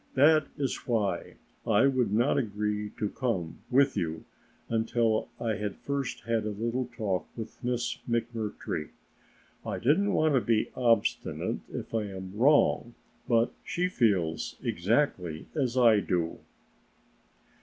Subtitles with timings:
[0.15, 4.25] That is why I would not agree to come with you
[4.67, 8.89] until I had first had a little talk with Miss McMurtry.
[9.63, 12.95] I didn't want to be obstinate if I am wrong,
[13.29, 16.39] but she feels exactly as I do."